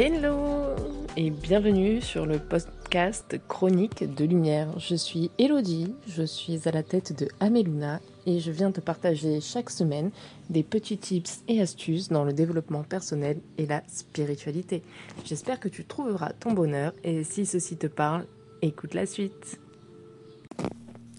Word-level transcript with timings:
Hello 0.00 0.76
et 1.16 1.30
bienvenue 1.30 2.00
sur 2.00 2.24
le 2.24 2.38
podcast 2.38 3.36
Chronique 3.48 4.04
de 4.14 4.24
Lumière. 4.24 4.78
Je 4.78 4.94
suis 4.94 5.32
Elodie, 5.40 5.92
je 6.06 6.22
suis 6.22 6.68
à 6.68 6.70
la 6.70 6.84
tête 6.84 7.18
de 7.18 7.28
Ameluna 7.40 7.98
et 8.24 8.38
je 8.38 8.52
viens 8.52 8.70
te 8.70 8.80
partager 8.80 9.40
chaque 9.40 9.70
semaine 9.70 10.12
des 10.50 10.62
petits 10.62 10.98
tips 10.98 11.42
et 11.48 11.60
astuces 11.60 12.10
dans 12.10 12.22
le 12.22 12.32
développement 12.32 12.84
personnel 12.84 13.40
et 13.56 13.66
la 13.66 13.82
spiritualité. 13.88 14.84
J'espère 15.24 15.58
que 15.58 15.68
tu 15.68 15.84
trouveras 15.84 16.32
ton 16.32 16.52
bonheur 16.52 16.92
et 17.02 17.24
si 17.24 17.44
ceci 17.44 17.76
te 17.76 17.88
parle, 17.88 18.24
écoute 18.62 18.94
la 18.94 19.04
suite. 19.04 19.58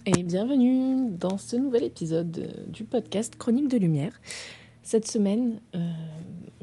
Et 0.06 0.22
bienvenue 0.22 1.10
dans 1.10 1.36
ce 1.36 1.56
nouvel 1.56 1.84
épisode 1.84 2.64
du 2.68 2.84
podcast 2.84 3.36
Chronique 3.36 3.68
de 3.68 3.76
Lumière. 3.76 4.18
Cette 4.82 5.06
semaine, 5.06 5.60
euh, 5.74 5.90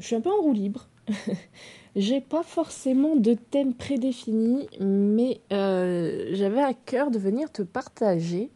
je 0.00 0.04
suis 0.04 0.16
un 0.16 0.20
peu 0.20 0.30
en 0.30 0.42
roue 0.42 0.52
libre. 0.52 0.88
J'ai 1.98 2.20
pas 2.20 2.44
forcément 2.44 3.16
de 3.16 3.34
thème 3.34 3.74
prédéfini, 3.74 4.68
mais 4.78 5.40
euh, 5.52 6.28
j'avais 6.30 6.62
à 6.62 6.72
cœur 6.72 7.10
de 7.10 7.18
venir 7.18 7.50
te 7.50 7.62
partager 7.62 8.50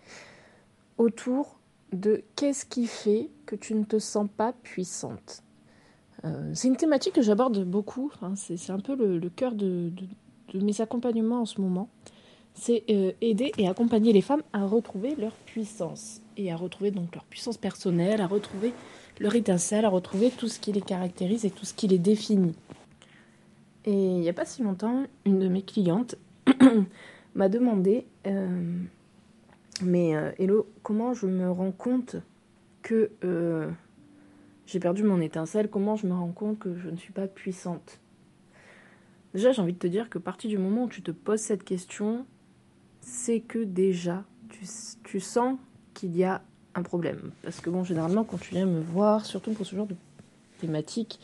autour 0.97 1.59
de 1.93 2.23
qu'est-ce 2.37 2.65
qui 2.65 2.87
fait 2.87 3.31
que 3.45 3.57
tu 3.57 3.75
ne 3.75 3.83
te 3.83 3.99
sens 3.99 4.29
pas 4.37 4.53
puissante. 4.63 5.43
Euh, 6.25 6.53
c'est 6.55 6.69
une 6.69 6.77
thématique 6.77 7.15
que 7.15 7.23
j'aborde 7.23 7.65
beaucoup, 7.65 8.13
hein, 8.23 8.35
c'est 8.37 8.71
un 8.71 8.79
peu 8.79 8.95
le, 8.95 9.29
cœur 9.29 9.57
de, 9.57 9.91
mes 10.55 10.81
accompagnements 10.81 11.41
en 11.41 11.47
ce 11.47 11.61
moment. 11.61 11.89
C'est 12.55 12.85
euh, 12.91 13.11
aider 13.21 13.51
et 13.59 13.67
accompagner 13.67 14.13
les 14.13 14.23
femmes 14.23 14.45
à 14.53 14.65
retrouver 14.65 15.17
leur 15.17 15.33
puissance 15.33 16.21
et 16.37 16.53
à 16.53 16.57
retrouver 16.57 16.93
donc 16.93 17.13
leur 17.13 17.25
puissance 17.25 17.57
personnelle, 17.57 18.21
à 18.21 18.29
retrouver 18.29 18.73
leur 19.19 19.35
étincelle, 19.35 19.85
à 19.85 19.89
retrouver 19.89 20.31
tout 20.31 20.47
ce 20.47 20.61
qui 20.61 20.71
les 20.71 20.81
caractérise 20.81 21.45
et 21.45 21.51
tout 21.51 21.65
ce 21.65 21.75
qui 21.75 21.89
les 21.89 21.99
définit. 21.99 22.55
Et 23.85 23.93
il 23.93 24.21
n'y 24.21 24.29
a 24.29 24.33
pas 24.33 24.45
si 24.45 24.63
longtemps, 24.63 25.05
une 25.25 25.39
de 25.39 25.49
mes 25.49 25.63
clientes 25.63 26.15
m'a 27.35 27.49
demandé 27.49 28.07
euh, 28.27 28.79
Mais 29.83 30.15
euh, 30.15 30.31
Hello, 30.39 30.69
comment 30.83 31.15
je 31.15 31.27
me 31.27 31.51
rends 31.51 31.73
compte 31.73 32.17
que 32.83 33.11
euh, 33.25 33.69
j'ai 34.67 34.79
perdu 34.79 35.03
mon 35.03 35.21
étincelle 35.21 35.69
Comment 35.69 35.97
je 35.97 36.07
me 36.07 36.13
rends 36.13 36.31
compte 36.31 36.59
que 36.59 36.77
je 36.77 36.91
ne 36.91 36.97
suis 36.97 37.13
pas 37.13 37.27
puissante? 37.27 37.99
Déjà, 39.35 39.51
j'ai 39.51 39.63
envie 39.63 39.73
de 39.73 39.79
te 39.79 39.87
dire 39.87 40.11
que 40.11 40.19
partir 40.19 40.49
du 40.49 40.59
moment 40.59 40.85
où 40.85 40.89
tu 40.89 41.03
te 41.03 41.11
poses 41.11 41.41
cette 41.41 41.65
question, 41.65 42.27
c'est 43.01 43.41
que 43.41 43.59
déjà, 43.59 44.25
tu, 44.51 44.65
tu 45.03 45.21
sens 45.21 45.59
qu'il 45.95 46.17
y 46.17 46.23
a 46.23 46.43
un 46.75 46.83
problème. 46.83 47.33
Parce 47.43 47.61
que 47.61 47.71
bon, 47.71 47.83
généralement, 47.83 48.25
quand 48.25 48.39
tu 48.39 48.55
viens 48.55 48.67
me 48.67 48.81
voir, 48.81 49.25
surtout 49.25 49.53
pour 49.53 49.67
ce 49.67 49.75
genre 49.75 49.87
de 49.87 49.97
thématique, 50.61 51.19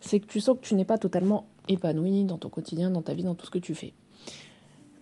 c'est 0.00 0.20
que 0.20 0.26
tu 0.26 0.40
sens 0.40 0.56
que 0.56 0.64
tu 0.64 0.74
n'es 0.74 0.84
pas 0.84 0.96
totalement 0.96 1.46
épanoui 1.68 2.24
dans 2.24 2.38
ton 2.38 2.48
quotidien, 2.48 2.90
dans 2.90 3.02
ta 3.02 3.14
vie, 3.14 3.22
dans 3.22 3.34
tout 3.34 3.46
ce 3.46 3.50
que 3.50 3.58
tu 3.58 3.74
fais. 3.74 3.92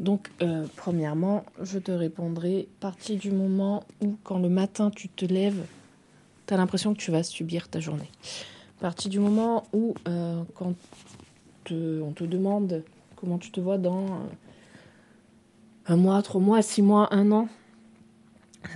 Donc, 0.01 0.31
euh, 0.43 0.67
premièrement, 0.77 1.45
je 1.63 1.79
te 1.79 1.93
répondrai, 1.93 2.69
partir 2.81 3.19
du 3.19 3.31
moment 3.31 3.85
où, 4.01 4.17
quand 4.25 4.39
le 4.39 4.49
matin 4.49 4.91
tu 4.91 5.09
te 5.09 5.25
lèves, 5.25 5.65
tu 6.47 6.55
as 6.55 6.57
l'impression 6.57 6.93
que 6.95 6.99
tu 6.99 7.11
vas 7.11 7.23
subir 7.23 7.69
ta 7.69 7.79
journée. 7.79 8.11
Partir 8.81 9.11
du 9.11 9.21
moment 9.21 9.65
où, 9.73 9.95
euh, 10.09 10.43
quand 10.55 10.75
on 11.71 12.13
te 12.13 12.25
demande 12.25 12.83
comment 13.15 13.39
tu 13.39 13.53
te 13.53 13.61
vois 13.61 13.79
dans 13.79 14.05
euh, 14.07 14.19
un 15.87 15.97
mois, 15.97 16.21
trois 16.23 16.41
mois, 16.41 16.63
six 16.63 16.83
mois, 16.83 17.15
un 17.15 17.31
an, 17.31 17.49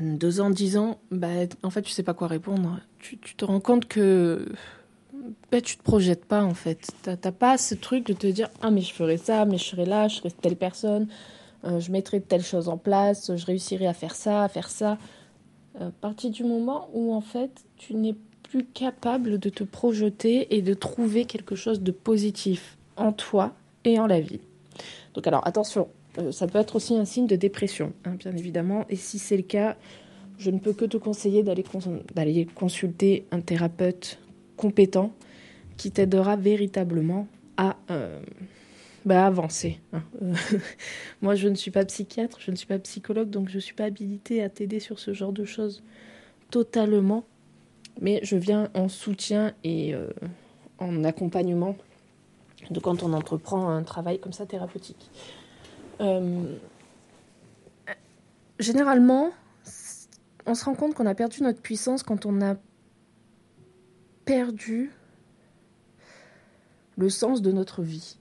deux 0.00 0.40
ans, 0.40 0.50
dix 0.50 0.76
ans, 0.76 0.98
bah, 1.10 1.28
en 1.64 1.70
fait, 1.70 1.82
tu 1.82 1.90
sais 1.90 2.04
pas 2.04 2.14
quoi 2.14 2.28
répondre. 2.28 2.78
tu 3.00 3.18
te 3.18 3.44
rends 3.44 3.60
compte 3.60 3.86
que 3.86 4.52
ben, 5.50 5.62
tu 5.62 5.76
te 5.76 5.82
projettes 5.82 6.24
pas 6.24 6.42
en 6.42 6.54
fait. 6.54 6.90
T'as 7.02 7.32
pas 7.32 7.58
ce 7.58 7.74
truc 7.74 8.06
de 8.06 8.12
te 8.12 8.26
dire 8.26 8.48
ah 8.62 8.70
mais 8.70 8.80
je 8.80 8.92
ferai 8.92 9.16
ça, 9.16 9.44
mais 9.44 9.58
je 9.58 9.64
serai 9.64 9.86
là, 9.86 10.08
je 10.08 10.16
serai 10.16 10.30
telle 10.30 10.56
personne, 10.56 11.08
euh, 11.64 11.80
je 11.80 11.90
mettrai 11.90 12.20
telle 12.20 12.42
chose 12.42 12.68
en 12.68 12.76
place, 12.76 13.34
je 13.34 13.46
réussirai 13.46 13.86
à 13.86 13.94
faire 13.94 14.14
ça, 14.14 14.44
à 14.44 14.48
faire 14.48 14.68
ça. 14.68 14.98
Euh, 15.80 15.90
partir 16.00 16.30
du 16.30 16.44
moment 16.44 16.88
où 16.92 17.14
en 17.14 17.20
fait 17.20 17.64
tu 17.76 17.94
n'es 17.94 18.14
plus 18.42 18.64
capable 18.64 19.38
de 19.38 19.48
te 19.48 19.64
projeter 19.64 20.54
et 20.54 20.62
de 20.62 20.74
trouver 20.74 21.24
quelque 21.24 21.54
chose 21.54 21.80
de 21.80 21.90
positif 21.90 22.76
en 22.96 23.12
toi 23.12 23.52
et 23.84 23.98
en 23.98 24.06
la 24.06 24.20
vie. 24.20 24.40
Donc 25.14 25.26
alors 25.26 25.46
attention, 25.46 25.88
euh, 26.18 26.32
ça 26.32 26.46
peut 26.46 26.58
être 26.58 26.76
aussi 26.76 26.94
un 26.94 27.04
signe 27.04 27.26
de 27.26 27.36
dépression, 27.36 27.92
hein, 28.04 28.14
bien 28.18 28.34
évidemment. 28.36 28.84
Et 28.88 28.96
si 28.96 29.18
c'est 29.18 29.36
le 29.36 29.42
cas, 29.42 29.76
je 30.38 30.50
ne 30.50 30.58
peux 30.58 30.72
que 30.72 30.84
te 30.84 30.96
conseiller 30.96 31.42
d'aller 31.42 32.46
consulter 32.54 33.26
un 33.30 33.40
thérapeute 33.40 34.18
compétent 34.56 35.12
qui 35.76 35.90
t'aidera 35.90 36.36
véritablement 36.36 37.26
à 37.56 37.76
euh, 37.90 38.20
bah, 39.04 39.26
avancer. 39.26 39.80
Hein. 39.92 40.02
Moi, 41.22 41.34
je 41.34 41.48
ne 41.48 41.54
suis 41.54 41.70
pas 41.70 41.84
psychiatre, 41.84 42.38
je 42.40 42.50
ne 42.50 42.56
suis 42.56 42.66
pas 42.66 42.78
psychologue, 42.78 43.30
donc 43.30 43.48
je 43.48 43.56
ne 43.56 43.60
suis 43.60 43.74
pas 43.74 43.84
habilitée 43.84 44.42
à 44.42 44.48
t'aider 44.48 44.80
sur 44.80 44.98
ce 44.98 45.12
genre 45.12 45.32
de 45.32 45.44
choses 45.44 45.82
totalement. 46.50 47.24
Mais 48.00 48.20
je 48.22 48.36
viens 48.36 48.68
en 48.74 48.88
soutien 48.88 49.54
et 49.64 49.94
euh, 49.94 50.08
en 50.78 51.04
accompagnement 51.04 51.76
de 52.70 52.80
quand 52.80 53.02
on 53.02 53.12
entreprend 53.12 53.68
un 53.68 53.82
travail 53.82 54.18
comme 54.18 54.32
ça 54.32 54.44
thérapeutique. 54.44 55.10
Euh, 56.00 56.56
généralement, 58.58 59.30
on 60.46 60.54
se 60.54 60.64
rend 60.64 60.74
compte 60.74 60.94
qu'on 60.94 61.06
a 61.06 61.14
perdu 61.14 61.42
notre 61.42 61.60
puissance 61.60 62.02
quand 62.02 62.26
on 62.26 62.42
a 62.42 62.56
perdu 64.26 64.92
le 66.98 67.08
sens 67.08 67.40
de 67.40 67.52
notre 67.52 67.80
vie. 67.80 68.18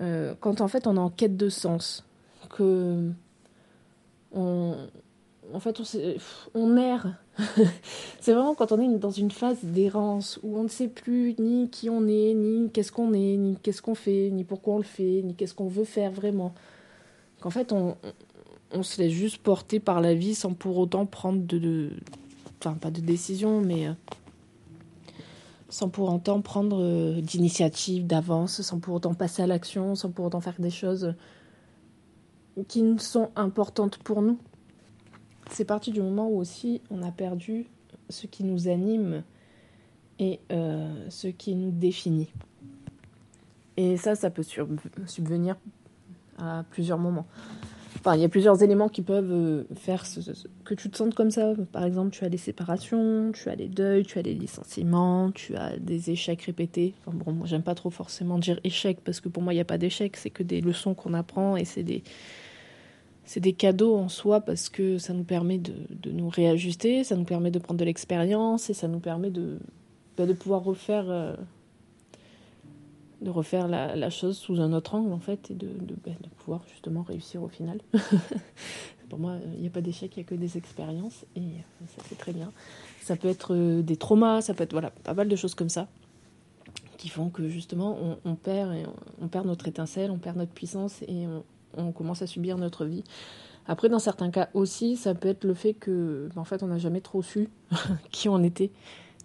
Euh, 0.00 0.34
quand 0.38 0.60
en 0.60 0.68
fait 0.68 0.86
on 0.86 0.96
est 0.96 1.00
en 1.00 1.10
quête 1.10 1.36
de 1.36 1.48
sens, 1.48 2.04
que 2.50 3.10
on, 4.32 4.76
en 5.52 5.60
fait 5.60 5.80
on, 5.80 5.84
on 6.54 6.76
erre. 6.76 7.18
c'est 8.20 8.32
vraiment 8.32 8.54
quand 8.54 8.72
on 8.72 8.80
est 8.80 8.98
dans 8.98 9.10
une 9.10 9.30
phase 9.30 9.58
d'errance 9.62 10.38
où 10.42 10.58
on 10.58 10.62
ne 10.62 10.68
sait 10.68 10.88
plus 10.88 11.34
ni 11.38 11.68
qui 11.70 11.90
on 11.90 12.06
est, 12.06 12.34
ni 12.34 12.70
qu'est-ce 12.70 12.92
qu'on 12.92 13.12
est, 13.12 13.36
ni 13.36 13.56
qu'est-ce 13.62 13.82
qu'on 13.82 13.94
fait, 13.94 14.30
ni 14.30 14.44
pourquoi 14.44 14.74
on 14.74 14.78
le 14.78 14.84
fait, 14.84 15.22
ni 15.22 15.34
qu'est-ce 15.34 15.54
qu'on 15.54 15.68
veut 15.68 15.84
faire 15.84 16.12
vraiment. 16.12 16.54
Qu'en 17.40 17.50
fait 17.50 17.72
on, 17.72 17.96
se 18.82 19.00
laisse 19.00 19.12
juste 19.12 19.38
porter 19.38 19.80
par 19.80 20.00
la 20.02 20.14
vie 20.14 20.34
sans 20.34 20.52
pour 20.52 20.76
autant 20.76 21.06
prendre 21.06 21.40
de, 21.40 21.58
de 21.58 21.90
enfin 22.58 22.74
pas 22.74 22.90
de 22.90 23.00
décision, 23.00 23.60
mais 23.60 23.88
euh, 23.88 23.92
sans 25.68 25.88
pour 25.88 26.12
autant 26.12 26.40
prendre 26.40 26.82
euh, 26.82 27.20
d'initiative, 27.20 28.06
d'avance, 28.06 28.62
sans 28.62 28.78
pour 28.78 28.94
autant 28.94 29.14
passer 29.14 29.42
à 29.42 29.46
l'action, 29.46 29.94
sans 29.94 30.10
pour 30.10 30.26
autant 30.26 30.40
faire 30.40 30.54
des 30.58 30.70
choses 30.70 31.14
qui 32.68 32.84
sont 32.98 33.30
importantes 33.36 33.98
pour 33.98 34.22
nous. 34.22 34.38
C'est 35.50 35.64
parti 35.64 35.90
du 35.90 36.00
moment 36.00 36.28
où 36.28 36.38
aussi 36.38 36.80
on 36.90 37.02
a 37.02 37.10
perdu 37.10 37.66
ce 38.08 38.26
qui 38.26 38.44
nous 38.44 38.68
anime 38.68 39.22
et 40.18 40.40
euh, 40.50 41.06
ce 41.10 41.28
qui 41.28 41.54
nous 41.54 41.70
définit. 41.70 42.32
Et 43.76 43.96
ça, 43.96 44.14
ça 44.14 44.30
peut 44.30 44.44
subvenir 45.06 45.56
à 46.38 46.64
plusieurs 46.70 46.98
moments 46.98 47.26
il 48.14 48.20
y 48.20 48.24
a 48.24 48.28
plusieurs 48.28 48.62
éléments 48.62 48.88
qui 48.88 49.02
peuvent 49.02 49.32
euh, 49.32 49.64
faire 49.74 50.04
que 50.64 50.74
tu 50.74 50.90
te 50.90 50.96
sentes 50.96 51.14
comme 51.14 51.30
ça. 51.30 51.54
Par 51.72 51.84
exemple, 51.84 52.10
tu 52.10 52.24
as 52.24 52.28
des 52.28 52.36
séparations, 52.36 53.32
tu 53.32 53.48
as 53.48 53.56
des 53.56 53.68
deuils, 53.68 54.04
tu 54.04 54.18
as 54.18 54.22
des 54.22 54.34
licenciements, 54.34 55.32
tu 55.32 55.56
as 55.56 55.76
des 55.78 56.10
échecs 56.10 56.42
répétés. 56.42 56.94
Enfin, 57.00 57.16
bon, 57.16 57.32
moi, 57.32 57.46
j'aime 57.46 57.62
pas 57.62 57.74
trop 57.74 57.90
forcément 57.90 58.38
dire 58.38 58.60
échec 58.62 58.98
parce 59.02 59.20
que 59.20 59.28
pour 59.28 59.42
moi, 59.42 59.52
il 59.52 59.56
n'y 59.56 59.62
a 59.62 59.66
pas 59.66 59.78
d'échec. 59.78 60.16
C'est 60.16 60.30
que 60.30 60.42
des 60.42 60.60
leçons 60.60 60.94
qu'on 60.94 61.14
apprend 61.14 61.56
et 61.56 61.64
c'est 61.64 61.82
des, 61.82 62.04
c'est 63.24 63.40
des 63.40 63.54
cadeaux 63.54 63.96
en 63.96 64.08
soi 64.08 64.40
parce 64.40 64.68
que 64.68 64.98
ça 64.98 65.12
nous 65.12 65.24
permet 65.24 65.58
de, 65.58 65.74
nous 66.12 66.28
réajuster, 66.28 67.02
ça 67.02 67.16
nous 67.16 67.24
permet 67.24 67.50
de 67.50 67.58
prendre 67.58 67.80
de 67.80 67.84
l'expérience 67.84 68.70
et 68.70 68.74
ça 68.74 68.86
nous 68.86 69.00
permet 69.00 69.30
de, 69.30 69.58
bah, 70.16 70.26
de 70.26 70.32
pouvoir 70.32 70.62
refaire. 70.62 71.36
De 73.22 73.30
refaire 73.30 73.66
la, 73.66 74.10
chose 74.10 74.36
sous 74.36 74.60
un 74.60 74.72
autre 74.74 74.94
angle 74.94 75.12
en 75.12 75.18
fait 75.18 75.50
et 75.50 75.54
de, 75.54 75.68
ben, 76.04 76.14
pouvoir 76.38 76.62
justement 76.70 77.02
réussir 77.02 77.42
au 77.42 77.48
final. 77.48 77.80
Pour 79.08 79.18
moi, 79.18 79.36
il 79.54 79.60
n'y 79.60 79.66
a 79.66 79.70
pas 79.70 79.80
d'échec, 79.80 80.12
il 80.16 80.20
n'y 80.20 80.26
a 80.26 80.28
que 80.28 80.34
des 80.34 80.58
expériences 80.58 81.24
et 81.34 81.40
euh, 81.40 81.86
ça 81.86 82.02
c'est 82.08 82.18
très 82.18 82.32
bien. 82.32 82.52
Ça 83.00 83.16
peut 83.16 83.28
être 83.28 83.54
euh, 83.54 83.82
des 83.82 83.96
traumas, 83.96 84.42
ça 84.42 84.52
peut 84.52 84.64
être 84.64 84.72
voilà, 84.72 84.90
pas 84.90 85.14
mal 85.14 85.28
de 85.28 85.36
choses 85.36 85.54
comme 85.54 85.68
ça 85.68 85.88
qui 86.98 87.08
font 87.08 87.28
que 87.28 87.48
justement 87.48 88.18
on, 88.24 88.34
perd, 88.34 88.74
et 88.74 88.84
on, 89.20 89.28
perd 89.28 89.46
notre 89.46 89.68
étincelle, 89.68 90.10
on 90.10 90.18
perd 90.18 90.36
notre 90.36 90.52
puissance 90.52 91.02
et 91.02 91.26
on, 91.76 91.92
commence 91.92 92.22
à 92.22 92.26
subir 92.26 92.56
notre 92.56 92.86
vie. 92.86 93.04
Après, 93.66 93.88
dans 93.88 93.98
certains 93.98 94.30
cas 94.30 94.48
aussi, 94.54 94.96
ça 94.96 95.14
peut 95.14 95.28
être 95.28 95.44
le 95.44 95.54
fait 95.54 95.74
que, 95.74 96.28
ben, 96.34 96.40
en 96.40 96.44
fait, 96.44 96.62
on 96.62 96.68
n'a 96.68 96.78
jamais 96.78 97.00
trop 97.00 97.22
su 97.22 97.48
qui 98.10 98.28
on 98.28 98.42
était. 98.42 98.70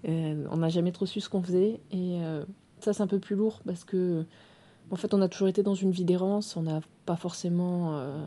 Euh, 0.08 0.46
on 0.52 0.58
n'a 0.58 0.70
jamais 0.70 0.92
trop 0.92 1.06
su 1.06 1.22
ce 1.22 1.30
qu'on 1.30 1.42
faisait 1.42 1.80
et 1.92 2.20
ça, 2.84 2.94
c'est 2.94 3.04
un 3.04 3.08
peu 3.08 3.20
plus 3.20 3.36
lourd 3.36 3.62
parce 3.66 3.84
que, 3.84 4.24
en 4.90 4.96
fait, 4.96 5.14
on 5.14 5.22
a 5.22 5.28
toujours 5.28 5.48
été 5.48 5.64
dans 5.64 5.76
une 5.76 5.92
vie 5.92 6.06
d'errance. 6.06 6.56
On 6.58 6.64
n'a 6.64 6.82
pas 7.06 7.16
forcément 7.16 7.98
euh, 7.98 8.24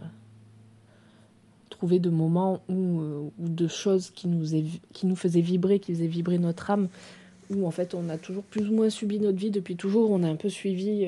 trouvé 1.71 1.99
de 1.99 2.11
moments 2.11 2.61
ou, 2.69 3.01
euh, 3.01 3.31
ou 3.39 3.49
de 3.49 3.69
choses 3.69 4.11
qui 4.11 4.29
nous, 4.29 4.47
qui 4.93 5.07
nous 5.07 5.17
faisaient 5.17 5.41
vibrer, 5.41 5.79
qui 5.79 5.93
faisaient 5.93 6.07
vibrer 6.07 6.39
notre 6.39 6.71
âme, 6.71 6.89
où 7.51 7.67
en 7.67 7.71
fait 7.71 7.95
on 7.95 8.09
a 8.09 8.19
toujours 8.19 8.45
plus 8.45 8.69
ou 8.69 8.75
moins 8.75 8.91
subi 8.91 9.21
notre 9.21 9.39
vie 9.39 9.51
depuis 9.51 9.77
toujours, 9.77 10.11
on 10.11 10.23
a 10.23 10.29
un 10.29 10.37
peu 10.37 10.49
suivi 10.49 11.07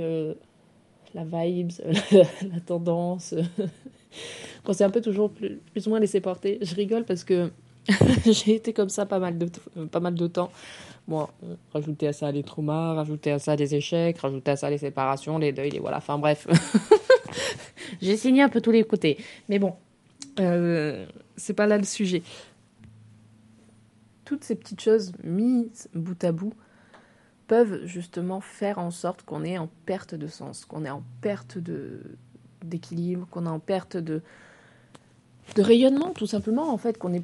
la 1.17 1.25
vibes, 1.25 1.73
la, 2.13 2.61
tendance, 2.65 3.35
qu'on 4.65 4.73
s'est 4.73 4.85
un 4.85 4.91
peu 4.91 5.01
toujours 5.01 5.31
plus, 5.31 5.87
ou 5.87 5.91
moins 5.91 6.01
laissé 6.01 6.21
porter. 6.21 6.59
Je 6.63 6.75
rigole 6.75 7.05
parce 7.05 7.25
que 7.25 7.51
j'ai 8.25 8.57
été 8.57 8.73
comme 8.73 8.89
ça 8.89 9.07
pas 9.07 9.19
mal 9.19 9.39
de, 9.39 9.49
pas 9.87 10.01
mal 10.01 10.15
de 10.15 10.27
temps. 10.27 10.51
Bon, 11.09 11.29
rajouter 11.73 12.09
à 12.09 12.13
ça 12.13 12.33
les 12.33 12.43
traumas, 12.43 12.95
rajouter 12.95 13.31
à 13.31 13.39
ça 13.39 13.55
les 13.55 13.75
échecs, 13.75 14.19
rajouter 14.19 14.51
à 14.51 14.57
ça 14.57 14.71
les 14.71 14.79
séparations, 14.79 15.39
les 15.39 15.53
deuils, 15.53 15.71
les 15.71 15.79
voilà. 15.79 15.99
Enfin 15.99 16.19
bref, 16.19 16.49
j'ai 18.03 18.17
signé 18.17 18.43
un 18.43 18.49
peu 18.49 18.61
tous 18.61 18.73
les 18.73 18.83
côtés. 18.83 19.19
Mais 19.49 19.59
bon, 19.59 19.75
euh, 20.41 21.07
c'est 21.37 21.55
pas 21.55 21.67
là 21.67 21.79
le 21.79 21.85
sujet. 21.85 22.23
Toutes 24.25 24.43
ces 24.43 24.57
petites 24.57 24.81
choses 24.81 25.13
mises 25.23 25.89
bout 25.95 26.23
à 26.25 26.33
bout 26.33 26.55
peuvent 27.47 27.85
justement 27.85 28.41
faire 28.41 28.79
en 28.79 28.91
sorte 28.91 29.23
qu'on 29.23 29.45
est 29.45 29.59
en 29.59 29.71
perte 29.87 30.17
de 30.17 30.27
sens, 30.27 30.65
qu'on 30.65 30.85
est 30.85 30.91
en 30.91 31.05
perte 31.21 31.59
d'équilibre, 32.65 33.29
qu'on 33.31 33.47
est 33.47 33.51
en 33.51 33.61
perte 33.61 33.97
de 33.97 34.23
de 35.55 35.63
rayonnement 35.63 36.11
tout 36.11 36.27
simplement 36.27 36.73
en 36.73 36.77
fait, 36.77 36.99
qu'on 36.99 37.15
est 37.15 37.23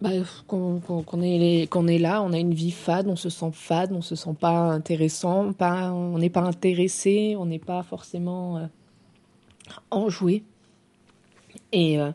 bah, 0.00 0.10
qu'on 0.46 1.22
est, 1.22 1.98
là, 1.98 2.22
on 2.22 2.32
a 2.32 2.38
une 2.38 2.52
vie 2.52 2.72
fade, 2.72 3.06
on 3.08 3.16
se 3.16 3.30
sent 3.30 3.50
fade, 3.52 3.92
on 3.92 4.02
se 4.02 4.14
sent 4.14 4.34
pas 4.38 4.58
intéressant, 4.70 5.52
on 5.60 6.18
n'est 6.18 6.30
pas 6.30 6.42
intéressé, 6.42 7.36
on 7.38 7.46
n'est 7.46 7.58
pas 7.58 7.82
forcément 7.82 8.58
euh, 8.58 8.66
enjoué. 9.90 10.42
Et 11.72 11.98
euh, 12.00 12.10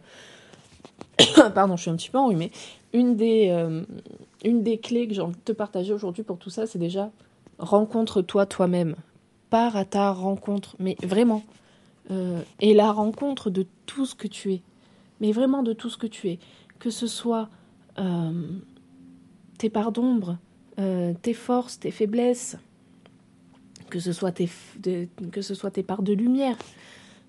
pardon, 1.56 1.78
je 1.78 1.84
suis 1.84 1.92
un 1.92 1.96
petit 1.96 2.10
peu 2.10 2.18
enrhumée. 2.18 2.52
Une 2.94 3.16
des, 3.16 3.50
euh, 3.50 3.84
une 4.44 4.62
des 4.62 4.78
clés 4.78 5.08
que 5.08 5.14
j'ai 5.14 5.22
envie 5.22 5.36
de 5.36 5.42
te 5.42 5.52
partager 5.52 5.94
aujourd'hui 5.94 6.24
pour 6.24 6.38
tout 6.38 6.50
ça, 6.50 6.68
c'est 6.68 6.80
déjà 6.80 7.10
rencontre-toi 7.60 8.46
toi-même. 8.46 8.96
Pars 9.50 9.76
à 9.76 9.86
ta 9.86 10.12
rencontre, 10.12 10.76
mais 10.80 10.96
vraiment. 11.02 11.44
Et 12.60 12.74
la 12.74 12.92
rencontre 12.92 13.52
de 13.52 13.68
tout 13.86 14.08
ce 14.08 14.16
que 14.16 14.28
tu 14.28 14.54
es. 14.54 14.62
Mais 15.22 15.32
vraiment 15.32 15.62
de 15.62 15.74
tout 15.74 15.90
ce 15.92 15.98
que 15.98 16.08
tu 16.08 16.30
es. 16.30 16.40
Que 16.80 16.90
ce 16.90 17.06
soit 17.06 17.50
euh, 18.00 18.60
tes 19.58 19.70
parts 19.70 19.92
d'ombre, 19.92 20.38
euh, 20.80 21.14
tes 21.22 21.34
forces, 21.34 21.80
tes 21.80 21.92
faiblesses, 21.92 22.58
que 23.90 24.00
ce, 24.00 24.14
soit 24.14 24.32
tes, 24.32 24.50
que 25.32 25.42
ce 25.42 25.56
soit 25.56 25.72
tes 25.72 25.84
parts 25.84 26.04
de 26.04 26.14
lumière, 26.14 26.58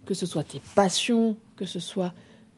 que 0.06 0.14
ce 0.14 0.26
soit 0.26 0.44
tes 0.44 0.60
passions, 0.74 1.36
que 1.56 1.64
ce 1.64 1.80
soit 1.80 2.12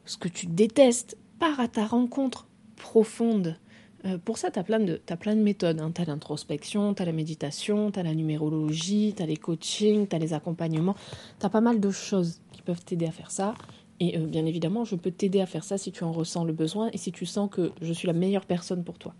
ce 0.05 0.17
que 0.17 0.27
tu 0.27 0.47
détestes. 0.47 1.17
Pars 1.39 1.59
à 1.59 1.67
ta 1.67 1.85
rencontre 1.85 2.47
profonde 2.75 3.57
euh, 4.05 4.17
pour 4.17 4.37
ça, 4.37 4.51
tu 4.51 4.59
as, 4.59 4.63
plein 4.63 4.79
de, 4.79 5.01
plein 5.19 5.35
de 5.35 5.41
méthodes. 5.41 5.79
Hein. 5.79 5.91
Tu 5.93 6.01
as 6.01 6.05
l'introspection, 6.05 6.93
tu 6.93 7.01
as 7.01 7.05
la 7.05 7.13
méditation, 7.13 7.91
tu 7.91 7.99
as 7.99 8.03
la 8.03 8.13
numérologie, 8.13 9.13
tu 9.15 9.23
as 9.23 9.25
les 9.25 9.37
coachings, 9.37 10.07
tu 10.07 10.15
as 10.15 10.19
les 10.19 10.33
accompagnements. 10.33 10.95
Tu 11.39 11.45
as 11.45 11.49
pas 11.49 11.61
mal 11.61 11.79
de 11.79 11.91
choses 11.91 12.41
qui 12.51 12.61
peuvent 12.61 12.83
t'aider 12.83 13.05
à 13.05 13.11
faire 13.11 13.31
ça. 13.31 13.53
Et 13.99 14.17
euh, 14.17 14.25
bien 14.25 14.45
évidemment, 14.45 14.85
je 14.85 14.95
peux 14.95 15.11
t'aider 15.11 15.41
à 15.41 15.45
faire 15.45 15.63
ça 15.63 15.77
si 15.77 15.91
tu 15.91 16.03
en 16.03 16.11
ressens 16.11 16.43
le 16.43 16.53
besoin 16.53 16.89
et 16.93 16.97
si 16.97 17.11
tu 17.11 17.25
sens 17.25 17.49
que 17.49 17.71
je 17.81 17.93
suis 17.93 18.07
la 18.07 18.13
meilleure 18.13 18.45
personne 18.45 18.83
pour 18.83 18.97
toi. 18.97 19.13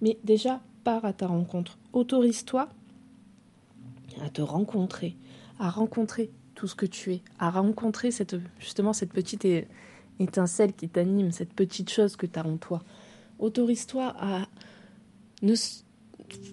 Mais 0.00 0.18
déjà, 0.24 0.60
pars 0.82 1.04
à 1.04 1.12
ta 1.12 1.26
rencontre. 1.26 1.78
Autorise-toi 1.92 2.68
à 4.22 4.28
te 4.28 4.42
rencontrer, 4.42 5.16
à 5.58 5.70
rencontrer 5.70 6.30
tout 6.54 6.68
ce 6.68 6.74
que 6.74 6.86
tu 6.86 7.14
es, 7.14 7.22
à 7.38 7.50
rencontrer 7.50 8.10
cette, 8.10 8.36
justement 8.60 8.92
cette 8.92 9.12
petite 9.12 9.46
étincelle 10.20 10.72
qui 10.72 10.88
t'anime, 10.88 11.32
cette 11.32 11.52
petite 11.52 11.90
chose 11.90 12.14
que 12.16 12.26
tu 12.26 12.38
as 12.38 12.46
en 12.46 12.56
toi 12.56 12.82
autorise-toi 13.38 14.14
à 14.18 14.48
ne, 15.42 15.54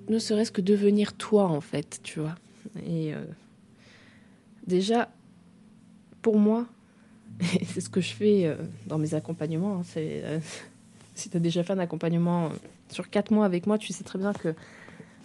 ne 0.10 0.20
serait-ce 0.20 0.52
que 0.52 0.62
devenir 0.62 1.14
toi, 1.14 1.46
en 1.46 1.62
fait, 1.62 2.00
tu 2.04 2.20
vois. 2.20 2.36
Et 2.86 3.14
euh, 3.14 3.24
déjà, 4.68 5.10
pour 6.22 6.38
moi, 6.38 6.68
c'est 7.66 7.82
ce 7.82 7.90
que 7.90 8.02
je 8.02 8.14
fais 8.14 8.46
euh, 8.46 8.56
dans 8.88 8.98
mes 8.98 9.14
accompagnements, 9.14 9.80
hein, 9.80 9.84
euh, 9.98 10.40
si 11.16 11.30
tu 11.30 11.38
as 11.38 11.40
déjà 11.40 11.64
fait 11.64 11.74
un 11.74 11.80
accompagnement 11.80 12.50
sur 12.90 13.10
quatre 13.10 13.32
mois 13.32 13.46
avec 13.46 13.68
moi, 13.68 13.78
tu 13.78 13.94
sais 13.94 14.04
très 14.04 14.20
bien 14.20 14.34
que 14.34 14.56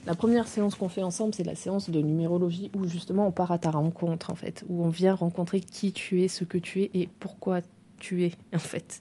la 0.06 0.14
première 0.14 0.46
séance 0.46 0.76
qu'on 0.76 0.88
fait 0.88 1.02
ensemble, 1.02 1.34
c'est 1.34 1.44
la 1.44 1.56
séance 1.56 1.90
de 1.90 2.00
numérologie 2.00 2.70
où 2.76 2.86
justement 2.86 3.26
on 3.26 3.32
part 3.32 3.50
à 3.50 3.58
ta 3.58 3.72
rencontre, 3.72 4.30
en 4.30 4.36
fait, 4.36 4.64
où 4.68 4.84
on 4.84 4.88
vient 4.88 5.14
rencontrer 5.14 5.60
qui 5.60 5.92
tu 5.92 6.22
es, 6.22 6.28
ce 6.28 6.44
que 6.44 6.58
tu 6.58 6.82
es 6.82 6.90
et 6.94 7.08
pourquoi 7.18 7.60
tu 7.98 8.24
es, 8.24 8.32
en 8.54 8.60
fait. 8.60 9.00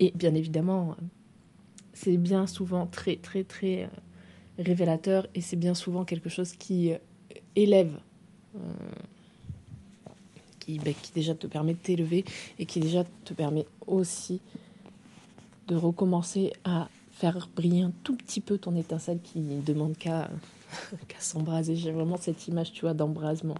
Et 0.00 0.12
bien 0.14 0.34
évidemment, 0.34 0.96
c'est 1.94 2.18
bien 2.18 2.46
souvent 2.46 2.86
très, 2.86 3.16
très, 3.16 3.42
très 3.42 3.84
euh, 3.84 3.88
révélateur 4.58 5.26
et 5.34 5.40
c'est 5.40 5.56
bien 5.56 5.74
souvent 5.74 6.04
quelque 6.04 6.28
chose 6.28 6.52
qui 6.52 6.92
euh, 6.92 6.98
élève, 7.56 7.96
euh, 8.56 8.58
qui, 10.64 10.78
ben, 10.78 10.94
qui 10.94 11.12
déjà 11.12 11.34
te 11.34 11.46
permet 11.46 11.74
de 11.74 11.78
t'élever 11.78 12.24
et 12.58 12.66
qui 12.66 12.80
déjà 12.80 13.04
te 13.24 13.34
permet 13.34 13.66
aussi 13.86 14.40
de 15.68 15.76
recommencer 15.76 16.52
à 16.64 16.88
faire 17.12 17.48
briller 17.54 17.82
un 17.82 17.92
tout 18.02 18.16
petit 18.16 18.40
peu 18.40 18.58
ton 18.58 18.74
étincelle 18.76 19.20
qui 19.22 19.40
ne 19.40 19.60
demande 19.60 19.96
qu'à 19.98 20.28
s'embraser. 21.18 21.76
J'ai 21.76 21.92
vraiment 21.92 22.16
cette 22.16 22.48
image, 22.48 22.72
tu 22.72 22.82
vois, 22.82 22.94
d'embrasement. 22.94 23.56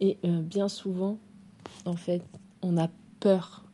Et 0.00 0.16
bien 0.22 0.68
souvent, 0.68 1.18
en 1.84 1.96
fait, 1.96 2.22
on 2.62 2.78
a 2.78 2.88
peur 3.20 3.64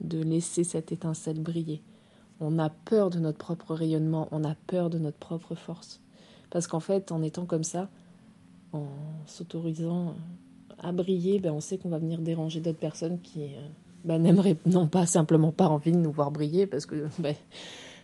de 0.00 0.22
laisser 0.22 0.64
cette 0.64 0.92
étincelle 0.92 1.40
briller 1.40 1.82
on 2.40 2.58
a 2.58 2.68
peur 2.68 3.10
de 3.10 3.18
notre 3.18 3.38
propre 3.38 3.74
rayonnement, 3.74 4.28
on 4.30 4.44
a 4.44 4.54
peur 4.66 4.90
de 4.90 4.98
notre 4.98 5.18
propre 5.18 5.54
force. 5.54 6.00
Parce 6.50 6.66
qu'en 6.66 6.80
fait, 6.80 7.12
en 7.12 7.22
étant 7.22 7.46
comme 7.46 7.64
ça, 7.64 7.88
en 8.72 8.86
s'autorisant 9.26 10.14
à 10.78 10.92
briller, 10.92 11.38
ben 11.38 11.52
on 11.52 11.60
sait 11.60 11.78
qu'on 11.78 11.88
va 11.88 11.98
venir 11.98 12.20
déranger 12.20 12.60
d'autres 12.60 12.78
personnes 12.78 13.20
qui 13.20 13.44
euh, 13.44 13.68
ben, 14.04 14.22
n'aimeraient 14.22 14.56
non 14.66 14.86
pas 14.86 15.06
simplement 15.06 15.52
pas 15.52 15.68
envie 15.68 15.92
de 15.92 15.98
nous 15.98 16.12
voir 16.12 16.30
briller, 16.30 16.66
parce 16.66 16.86
que 16.86 17.06
ben, 17.18 17.34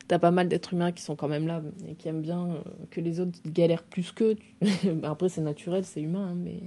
t'as 0.08 0.18
pas 0.18 0.30
mal 0.30 0.48
d'êtres 0.48 0.74
humains 0.74 0.92
qui 0.92 1.02
sont 1.02 1.16
quand 1.16 1.28
même 1.28 1.46
là 1.46 1.62
et 1.88 1.94
qui 1.94 2.08
aiment 2.08 2.22
bien 2.22 2.46
euh, 2.46 2.60
que 2.90 3.00
les 3.00 3.20
autres 3.20 3.38
galèrent 3.46 3.84
plus 3.84 4.12
qu'eux. 4.12 4.36
Ben, 4.84 5.04
après, 5.04 5.28
c'est 5.28 5.42
naturel, 5.42 5.84
c'est 5.84 6.00
humain, 6.00 6.30
hein, 6.32 6.36
mais 6.36 6.60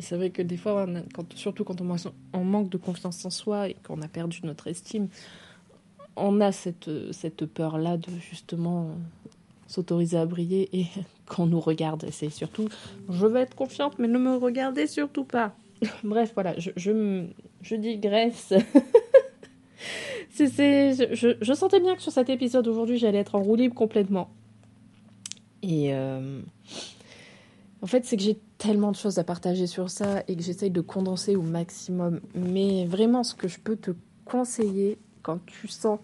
c'est 0.00 0.16
vrai 0.16 0.30
que 0.30 0.42
des 0.42 0.56
fois, 0.56 0.86
quand, 1.14 1.32
surtout 1.34 1.64
quand 1.64 1.80
on, 1.80 1.96
on 2.32 2.44
manque 2.44 2.70
de 2.70 2.78
confiance 2.78 3.24
en 3.24 3.30
soi 3.30 3.68
et 3.68 3.76
qu'on 3.86 4.00
a 4.02 4.08
perdu 4.08 4.40
notre 4.44 4.66
estime, 4.66 5.08
on 6.16 6.40
a 6.40 6.52
cette, 6.52 6.90
cette 7.12 7.46
peur-là 7.46 7.96
de 7.96 8.10
justement 8.30 8.90
s'autoriser 9.66 10.18
à 10.18 10.26
briller 10.26 10.68
et 10.78 10.86
qu'on 11.34 11.46
nous 11.46 11.60
regarde. 11.60 12.06
C'est 12.10 12.30
surtout, 12.30 12.68
je 13.08 13.26
vais 13.26 13.40
être 13.42 13.54
confiante, 13.54 13.98
mais 13.98 14.08
ne 14.08 14.18
me 14.18 14.36
regardez 14.36 14.86
surtout 14.86 15.24
pas. 15.24 15.54
Bref, 16.04 16.32
voilà, 16.34 16.58
je, 16.58 16.70
je, 16.76 17.24
je 17.62 17.76
digresse. 17.76 18.52
c'est, 20.30 20.48
je, 21.14 21.36
je, 21.40 21.52
sentais 21.52 21.80
bien 21.80 21.96
que 21.96 22.02
sur 22.02 22.12
cet 22.12 22.28
épisode 22.30 22.68
aujourd'hui, 22.68 22.98
j'allais 22.98 23.18
être 23.18 23.34
en 23.34 23.42
roue 23.42 23.56
libre 23.56 23.74
complètement. 23.74 24.30
Et 25.62 25.94
euh, 25.94 26.40
en 27.80 27.86
fait, 27.86 28.04
c'est 28.04 28.16
que 28.16 28.22
j'ai 28.22 28.38
tellement 28.58 28.90
de 28.90 28.96
choses 28.96 29.18
à 29.18 29.24
partager 29.24 29.66
sur 29.66 29.90
ça 29.90 30.22
et 30.28 30.36
que 30.36 30.42
j'essaye 30.42 30.70
de 30.70 30.80
condenser 30.80 31.36
au 31.36 31.42
maximum. 31.42 32.20
Mais 32.34 32.84
vraiment, 32.86 33.22
ce 33.22 33.34
que 33.34 33.48
je 33.48 33.58
peux 33.58 33.76
te 33.76 33.92
conseiller, 34.24 34.98
quand 35.22 35.44
tu 35.46 35.68
sens 35.68 35.98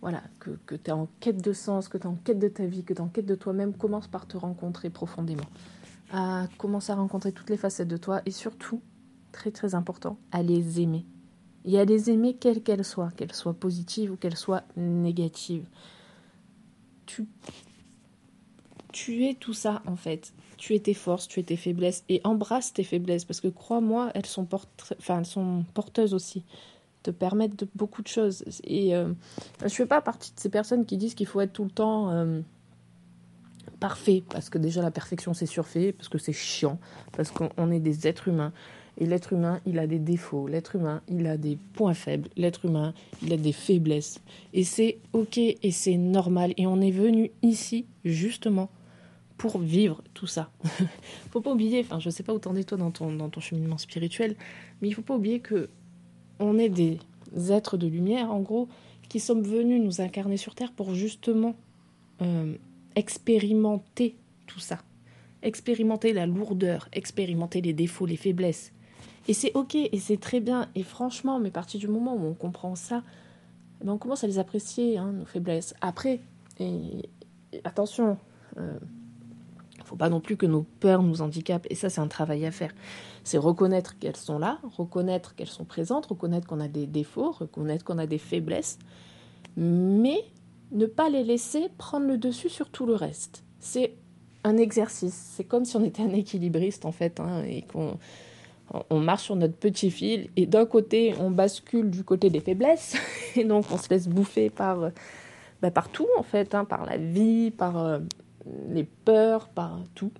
voilà, 0.00 0.22
que, 0.38 0.50
que 0.66 0.74
tu 0.74 0.90
es 0.90 0.92
en 0.92 1.08
quête 1.20 1.42
de 1.42 1.52
sens, 1.52 1.88
que 1.88 1.98
tu 1.98 2.04
es 2.04 2.06
en 2.06 2.16
quête 2.16 2.38
de 2.38 2.48
ta 2.48 2.66
vie, 2.66 2.84
que 2.84 2.92
tu 2.92 2.98
es 2.98 3.02
en 3.02 3.08
quête 3.08 3.26
de 3.26 3.34
toi-même, 3.34 3.74
commence 3.74 4.06
par 4.06 4.26
te 4.26 4.36
rencontrer 4.36 4.90
profondément. 4.90 5.46
À 6.12 6.46
commencer 6.58 6.92
à 6.92 6.96
rencontrer 6.96 7.32
toutes 7.32 7.50
les 7.50 7.56
facettes 7.56 7.88
de 7.88 7.96
toi 7.96 8.22
et 8.26 8.30
surtout, 8.30 8.80
très 9.32 9.50
très 9.50 9.74
important, 9.74 10.18
à 10.30 10.42
les 10.42 10.80
aimer. 10.80 11.06
Et 11.64 11.80
à 11.80 11.84
les 11.84 12.10
aimer 12.10 12.34
quelles 12.34 12.62
qu'elles 12.62 12.84
soient, 12.84 13.10
qu'elles 13.16 13.32
soient 13.32 13.54
positives 13.54 14.12
ou 14.12 14.16
qu'elles 14.16 14.36
soient 14.36 14.62
négatives. 14.76 15.66
Tu, 17.06 17.26
tu 18.92 19.26
es 19.26 19.34
tout 19.34 19.54
ça 19.54 19.82
en 19.86 19.96
fait. 19.96 20.32
Tu 20.58 20.74
es 20.74 20.78
tes 20.78 20.94
forces, 20.94 21.26
tu 21.26 21.40
es 21.40 21.42
tes 21.42 21.56
faiblesses 21.56 22.04
et 22.08 22.20
embrasse 22.24 22.72
tes 22.72 22.84
faiblesses 22.84 23.24
parce 23.24 23.40
que 23.40 23.48
crois-moi, 23.48 24.10
elles 24.14 24.26
sont, 24.26 24.46
enfin, 24.52 25.18
elles 25.18 25.26
sont 25.26 25.64
porteuses 25.74 26.14
aussi 26.14 26.44
te 27.06 27.10
permettre 27.10 27.56
de 27.56 27.68
beaucoup 27.74 28.02
de 28.02 28.08
choses. 28.08 28.44
Et 28.64 28.94
euh, 28.94 29.12
je 29.62 29.68
fais 29.68 29.86
pas 29.86 30.00
partie 30.00 30.32
de 30.34 30.40
ces 30.40 30.48
personnes 30.48 30.84
qui 30.84 30.96
disent 30.96 31.14
qu'il 31.14 31.26
faut 31.26 31.40
être 31.40 31.52
tout 31.52 31.64
le 31.64 31.70
temps 31.70 32.10
euh, 32.10 32.40
parfait, 33.78 34.22
parce 34.28 34.50
que 34.50 34.58
déjà 34.58 34.82
la 34.82 34.90
perfection 34.90 35.34
c'est 35.34 35.46
surfait, 35.46 35.92
parce 35.92 36.08
que 36.08 36.18
c'est 36.18 36.32
chiant, 36.32 36.78
parce 37.16 37.30
qu'on 37.30 37.70
est 37.70 37.80
des 37.80 38.06
êtres 38.06 38.28
humains. 38.28 38.52
Et 38.98 39.04
l'être 39.04 39.34
humain, 39.34 39.60
il 39.66 39.78
a 39.78 39.86
des 39.86 39.98
défauts, 39.98 40.48
l'être 40.48 40.76
humain, 40.76 41.02
il 41.06 41.26
a 41.26 41.36
des 41.36 41.58
points 41.74 41.92
faibles, 41.92 42.30
l'être 42.34 42.64
humain, 42.64 42.94
il 43.22 43.30
a 43.30 43.36
des 43.36 43.52
faiblesses. 43.52 44.20
Et 44.54 44.64
c'est 44.64 44.98
ok 45.12 45.36
et 45.36 45.70
c'est 45.70 45.98
normal. 45.98 46.54
Et 46.56 46.66
on 46.66 46.80
est 46.80 46.90
venu 46.90 47.30
ici 47.42 47.84
justement 48.06 48.70
pour 49.36 49.58
vivre 49.58 50.02
tout 50.14 50.26
ça. 50.26 50.50
faut 51.30 51.42
pas 51.42 51.52
oublier, 51.52 51.80
enfin 51.80 52.00
je 52.00 52.08
sais 52.08 52.22
pas 52.22 52.32
où 52.32 52.38
t'en 52.38 52.56
es 52.56 52.64
dans 52.64 52.90
ton, 52.90 53.12
dans 53.12 53.28
ton 53.28 53.40
cheminement 53.40 53.76
spirituel, 53.76 54.34
mais 54.80 54.88
il 54.88 54.94
faut 54.94 55.02
pas 55.02 55.14
oublier 55.14 55.40
que 55.40 55.68
on 56.38 56.58
est 56.58 56.68
des 56.68 56.98
êtres 57.50 57.76
de 57.76 57.86
lumière, 57.86 58.30
en 58.30 58.40
gros, 58.40 58.68
qui 59.08 59.20
sommes 59.20 59.42
venus 59.42 59.82
nous 59.82 60.00
incarner 60.00 60.36
sur 60.36 60.54
Terre 60.54 60.72
pour 60.72 60.94
justement 60.94 61.54
euh, 62.22 62.54
expérimenter 62.94 64.16
tout 64.46 64.60
ça. 64.60 64.78
Expérimenter 65.42 66.12
la 66.12 66.26
lourdeur, 66.26 66.88
expérimenter 66.92 67.60
les 67.60 67.72
défauts, 67.72 68.06
les 68.06 68.16
faiblesses. 68.16 68.72
Et 69.28 69.34
c'est 69.34 69.52
ok, 69.54 69.74
et 69.74 69.98
c'est 69.98 70.16
très 70.18 70.40
bien. 70.40 70.68
Et 70.74 70.82
franchement, 70.82 71.38
mais 71.38 71.48
à 71.48 71.52
partir 71.52 71.80
du 71.80 71.88
moment 71.88 72.14
où 72.14 72.24
on 72.24 72.34
comprend 72.34 72.74
ça, 72.74 73.02
ben 73.84 73.92
on 73.92 73.98
commence 73.98 74.24
à 74.24 74.26
les 74.26 74.38
apprécier, 74.38 74.98
hein, 74.98 75.12
nos 75.12 75.24
faiblesses. 75.24 75.74
Après, 75.80 76.20
et, 76.58 77.08
attention, 77.64 78.16
euh, 78.56 78.78
faut 79.86 79.96
pas 79.96 80.08
non 80.08 80.20
plus 80.20 80.36
que 80.36 80.46
nos 80.46 80.62
peurs 80.80 81.02
nous 81.02 81.22
handicapent. 81.22 81.66
Et 81.70 81.74
ça, 81.74 81.88
c'est 81.88 82.00
un 82.00 82.08
travail 82.08 82.44
à 82.46 82.50
faire. 82.50 82.72
C'est 83.24 83.38
reconnaître 83.38 83.98
qu'elles 83.98 84.16
sont 84.16 84.38
là, 84.38 84.58
reconnaître 84.76 85.34
qu'elles 85.34 85.48
sont 85.48 85.64
présentes, 85.64 86.06
reconnaître 86.06 86.46
qu'on 86.46 86.60
a 86.60 86.68
des 86.68 86.86
défauts, 86.86 87.30
reconnaître 87.30 87.84
qu'on 87.84 87.98
a 87.98 88.06
des 88.06 88.18
faiblesses, 88.18 88.78
mais 89.56 90.24
ne 90.72 90.86
pas 90.86 91.08
les 91.08 91.22
laisser 91.22 91.68
prendre 91.78 92.06
le 92.06 92.18
dessus 92.18 92.48
sur 92.48 92.68
tout 92.70 92.86
le 92.86 92.94
reste. 92.94 93.44
C'est 93.60 93.94
un 94.44 94.56
exercice. 94.56 95.32
C'est 95.36 95.44
comme 95.44 95.64
si 95.64 95.76
on 95.76 95.84
était 95.84 96.02
un 96.02 96.12
équilibriste, 96.12 96.84
en 96.84 96.92
fait, 96.92 97.20
hein, 97.20 97.42
et 97.44 97.62
qu'on 97.62 97.98
on 98.90 98.98
marche 98.98 99.24
sur 99.24 99.36
notre 99.36 99.54
petit 99.54 99.92
fil 99.92 100.28
et 100.36 100.44
d'un 100.44 100.66
côté 100.66 101.14
on 101.20 101.30
bascule 101.30 101.88
du 101.88 102.02
côté 102.02 102.30
des 102.30 102.40
faiblesses 102.40 102.96
et 103.36 103.44
donc 103.44 103.64
on 103.70 103.78
se 103.78 103.88
laisse 103.88 104.08
bouffer 104.08 104.50
par, 104.50 104.90
bah, 105.62 105.70
tout 105.92 106.08
en 106.18 106.22
fait, 106.22 106.54
hein, 106.54 106.64
par 106.64 106.84
la 106.84 106.96
vie, 106.96 107.50
par 107.50 107.78
euh, 107.78 108.00
les 108.68 108.84
peurs, 108.84 109.48
par 109.48 109.82
tout, 109.94 110.12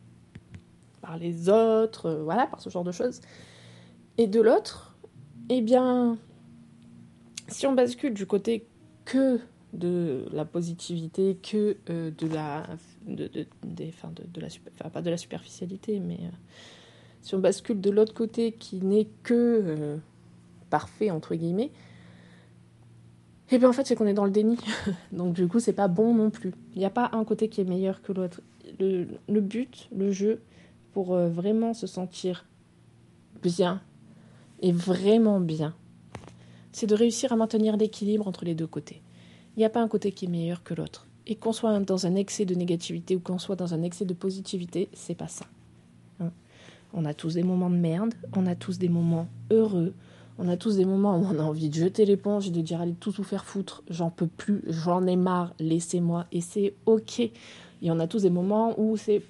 par 1.00 1.18
les 1.18 1.48
autres, 1.48 2.06
euh, 2.06 2.22
voilà, 2.22 2.46
par 2.46 2.60
ce 2.60 2.70
genre 2.70 2.84
de 2.84 2.92
choses. 2.92 3.20
Et 4.18 4.26
de 4.26 4.40
l'autre, 4.40 4.96
eh 5.48 5.60
bien, 5.60 6.18
si 7.48 7.66
on 7.66 7.72
bascule 7.72 8.14
du 8.14 8.26
côté 8.26 8.66
que 9.04 9.40
de 9.72 10.26
la 10.32 10.44
positivité, 10.44 11.36
que 11.36 11.76
euh, 11.90 12.10
de 12.10 12.26
la, 12.26 12.66
de, 13.06 13.26
de, 13.28 13.46
de, 13.64 14.40
la, 14.40 14.48
enfin, 14.80 14.90
pas 14.90 15.02
de 15.02 15.10
la 15.10 15.16
superficialité, 15.16 16.00
mais 16.00 16.18
si 17.26 17.34
on 17.34 17.40
bascule 17.40 17.80
de 17.80 17.90
l'autre 17.90 18.14
côté 18.14 18.52
qui 18.52 18.80
n'est 18.80 19.08
que 19.24 19.34
euh, 19.34 19.96
parfait 20.70 21.10
entre 21.10 21.34
guillemets, 21.34 21.72
et 23.50 23.58
bien 23.58 23.68
en 23.68 23.72
fait 23.72 23.86
c'est 23.86 23.94
qu'on 23.94 24.06
est 24.06 24.14
dans 24.14 24.24
le 24.24 24.30
déni. 24.30 24.58
Donc 25.12 25.34
du 25.34 25.48
coup 25.48 25.60
c'est 25.60 25.72
pas 25.72 25.88
bon 25.88 26.14
non 26.14 26.30
plus. 26.30 26.52
Il 26.74 26.78
n'y 26.78 26.84
a 26.84 26.90
pas 26.90 27.10
un 27.12 27.24
côté 27.24 27.48
qui 27.48 27.60
est 27.60 27.64
meilleur 27.64 28.02
que 28.02 28.12
l'autre. 28.12 28.40
Le, 28.78 29.40
but, 29.40 29.88
le 29.96 30.10
jeu, 30.10 30.40
pour 30.92 31.14
euh, 31.14 31.28
vraiment 31.28 31.72
se 31.72 31.86
sentir 31.86 32.44
bien 33.42 33.80
et 34.60 34.72
vraiment 34.72 35.40
bien, 35.40 35.74
c'est 36.72 36.86
de 36.86 36.94
réussir 36.94 37.32
à 37.32 37.36
maintenir 37.36 37.76
l'équilibre 37.76 38.26
entre 38.26 38.44
les 38.44 38.54
deux 38.54 38.66
côtés. 38.66 39.00
Il 39.56 39.60
n'y 39.60 39.64
a 39.64 39.70
pas 39.70 39.80
un 39.80 39.88
côté 39.88 40.12
qui 40.12 40.26
est 40.26 40.28
meilleur 40.28 40.62
que 40.62 40.74
l'autre. 40.74 41.06
Et 41.28 41.36
qu'on 41.36 41.52
soit 41.52 41.78
dans 41.80 42.06
un 42.06 42.14
excès 42.14 42.44
de 42.44 42.54
négativité 42.54 43.16
ou 43.16 43.20
qu'on 43.20 43.38
soit 43.38 43.56
dans 43.56 43.72
un 43.72 43.82
excès 43.82 44.04
de 44.04 44.14
positivité, 44.14 44.88
c'est 44.92 45.14
pas 45.14 45.28
ça. 45.28 45.46
On 46.92 47.04
a 47.04 47.14
tous 47.14 47.34
des 47.34 47.42
moments 47.42 47.70
de 47.70 47.76
merde, 47.76 48.14
on 48.34 48.46
a 48.46 48.54
tous 48.54 48.78
des 48.78 48.88
moments 48.88 49.28
heureux, 49.50 49.92
on 50.38 50.48
a 50.48 50.56
tous 50.56 50.76
des 50.76 50.84
moments 50.84 51.18
où 51.18 51.24
on 51.24 51.38
a 51.38 51.42
envie 51.42 51.68
de 51.68 51.74
jeter 51.74 52.04
l'éponge 52.04 52.48
et 52.48 52.50
de 52.50 52.60
dire 52.60 52.80
allez 52.80 52.94
tout 52.94 53.10
vous 53.10 53.24
faire 53.24 53.44
foutre, 53.44 53.82
j'en 53.88 54.10
peux 54.10 54.26
plus, 54.26 54.62
j'en 54.66 55.06
ai 55.06 55.16
marre, 55.16 55.54
laissez-moi 55.58 56.26
et 56.32 56.40
c'est 56.40 56.74
ok. 56.86 57.20
Et 57.20 57.90
on 57.90 57.98
a 57.98 58.06
tous 58.06 58.22
des 58.22 58.30
moments 58.30 58.78
où 58.78 58.96
c'est 58.96 59.22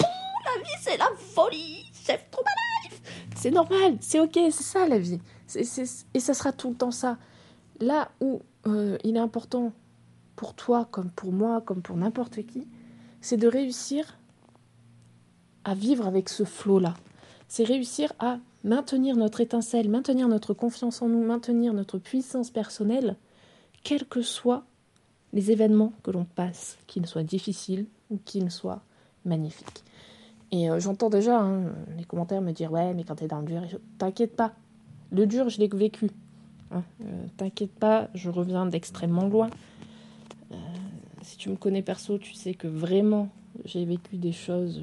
la 0.00 0.62
vie 0.62 0.78
c'est 0.80 0.96
la 0.96 1.10
folie, 1.16 1.84
chef 1.92 2.30
trop 2.30 2.42
ma 2.44 2.88
life. 2.88 3.02
C'est 3.36 3.50
normal, 3.50 3.96
c'est 4.00 4.20
ok, 4.20 4.34
c'est 4.34 4.62
ça 4.62 4.86
la 4.86 4.98
vie. 4.98 5.20
et 5.56 6.20
ça 6.20 6.34
sera 6.34 6.52
tout 6.52 6.70
le 6.70 6.76
temps 6.76 6.90
ça. 6.90 7.18
Là 7.80 8.10
où 8.20 8.42
euh, 8.66 8.98
il 9.04 9.16
est 9.16 9.20
important 9.20 9.72
pour 10.36 10.54
toi, 10.54 10.86
comme 10.90 11.10
pour 11.10 11.32
moi, 11.32 11.60
comme 11.60 11.82
pour 11.82 11.96
n'importe 11.96 12.46
qui, 12.46 12.68
c'est 13.20 13.36
de 13.36 13.48
réussir 13.48 14.18
à 15.64 15.74
vivre 15.74 16.06
avec 16.06 16.28
ce 16.28 16.44
flot-là. 16.44 16.94
C'est 17.48 17.64
réussir 17.64 18.12
à 18.18 18.38
maintenir 18.64 19.16
notre 19.16 19.40
étincelle, 19.40 19.88
maintenir 19.88 20.28
notre 20.28 20.54
confiance 20.54 21.02
en 21.02 21.08
nous, 21.08 21.22
maintenir 21.22 21.72
notre 21.72 21.98
puissance 21.98 22.50
personnelle, 22.50 23.16
quels 23.82 24.06
que 24.06 24.22
soient 24.22 24.64
les 25.32 25.50
événements 25.50 25.92
que 26.02 26.10
l'on 26.10 26.24
passe, 26.24 26.78
qu'ils 26.86 27.06
soient 27.06 27.22
difficiles 27.22 27.86
ou 28.10 28.18
qu'ils 28.24 28.50
soient 28.50 28.82
magnifiques. 29.24 29.84
Et 30.50 30.70
euh, 30.70 30.80
j'entends 30.80 31.10
déjà 31.10 31.40
hein, 31.40 31.72
les 31.96 32.04
commentaires 32.04 32.40
me 32.40 32.52
dire 32.52 32.72
Ouais, 32.72 32.94
mais 32.94 33.04
quand 33.04 33.16
t'es 33.16 33.28
dans 33.28 33.40
le 33.40 33.46
dur, 33.46 33.62
t'inquiète 33.98 34.34
pas. 34.34 34.52
Le 35.10 35.26
dur, 35.26 35.48
je 35.48 35.58
l'ai 35.58 35.68
vécu. 35.68 36.10
Hein. 36.70 36.82
Euh, 37.02 37.26
t'inquiète 37.36 37.72
pas, 37.72 38.08
je 38.14 38.30
reviens 38.30 38.66
d'extrêmement 38.66 39.28
loin. 39.28 39.50
Euh, 40.52 40.56
si 41.22 41.36
tu 41.36 41.50
me 41.50 41.56
connais 41.56 41.82
perso, 41.82 42.18
tu 42.18 42.32
sais 42.32 42.54
que 42.54 42.66
vraiment, 42.66 43.28
j'ai 43.64 43.84
vécu 43.84 44.16
des 44.16 44.32
choses 44.32 44.80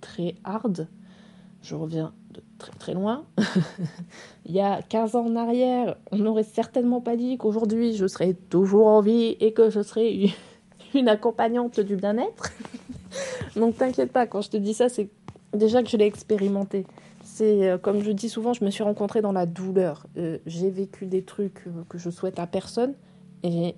très 0.00 0.36
hard. 0.44 0.88
Je 1.62 1.74
reviens 1.74 2.12
très 2.58 2.72
très 2.72 2.94
loin. 2.94 3.24
Il 4.46 4.54
y 4.54 4.60
a 4.60 4.82
15 4.82 5.16
ans 5.16 5.26
en 5.26 5.36
arrière, 5.36 5.96
on 6.12 6.18
n'aurait 6.18 6.44
certainement 6.44 7.00
pas 7.00 7.16
dit 7.16 7.38
qu'aujourd'hui 7.38 7.96
je 7.96 8.06
serais 8.06 8.34
toujours 8.34 8.86
en 8.86 9.00
vie 9.00 9.36
et 9.40 9.52
que 9.52 9.70
je 9.70 9.82
serais 9.82 10.30
une 10.94 11.08
accompagnante 11.08 11.80
du 11.80 11.96
bien-être. 11.96 12.52
Donc 13.56 13.76
t'inquiète 13.76 14.12
pas, 14.12 14.26
quand 14.26 14.40
je 14.40 14.50
te 14.50 14.56
dis 14.56 14.74
ça, 14.74 14.88
c'est 14.88 15.08
déjà 15.52 15.82
que 15.82 15.88
je 15.88 15.96
l'ai 15.96 16.06
expérimenté. 16.06 16.86
C'est 17.22 17.68
euh, 17.68 17.78
comme 17.78 18.02
je 18.02 18.10
dis 18.10 18.28
souvent, 18.28 18.52
je 18.52 18.64
me 18.64 18.70
suis 18.70 18.82
rencontrée 18.82 19.22
dans 19.22 19.32
la 19.32 19.46
douleur. 19.46 20.06
Euh, 20.16 20.38
j'ai 20.46 20.70
vécu 20.70 21.06
des 21.06 21.22
trucs 21.22 21.66
euh, 21.66 21.82
que 21.88 21.98
je 21.98 22.10
souhaite 22.10 22.38
à 22.38 22.46
personne 22.46 22.94
et 23.42 23.74